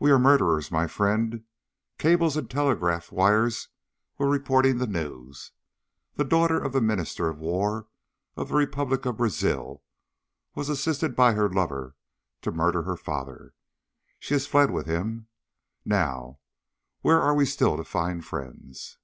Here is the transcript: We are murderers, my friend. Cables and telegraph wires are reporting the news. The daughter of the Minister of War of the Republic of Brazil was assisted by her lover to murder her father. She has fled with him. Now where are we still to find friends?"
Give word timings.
We 0.00 0.10
are 0.10 0.18
murderers, 0.18 0.72
my 0.72 0.88
friend. 0.88 1.44
Cables 1.96 2.36
and 2.36 2.50
telegraph 2.50 3.12
wires 3.12 3.68
are 4.18 4.26
reporting 4.28 4.78
the 4.78 4.86
news. 4.88 5.52
The 6.16 6.24
daughter 6.24 6.58
of 6.60 6.72
the 6.72 6.80
Minister 6.80 7.28
of 7.28 7.38
War 7.38 7.86
of 8.36 8.48
the 8.48 8.56
Republic 8.56 9.06
of 9.06 9.18
Brazil 9.18 9.84
was 10.56 10.68
assisted 10.68 11.14
by 11.14 11.34
her 11.34 11.48
lover 11.48 11.94
to 12.42 12.50
murder 12.50 12.82
her 12.82 12.96
father. 12.96 13.54
She 14.18 14.34
has 14.34 14.44
fled 14.48 14.72
with 14.72 14.86
him. 14.86 15.28
Now 15.84 16.40
where 17.02 17.20
are 17.20 17.36
we 17.36 17.46
still 17.46 17.76
to 17.76 17.84
find 17.84 18.24
friends?" 18.24 18.98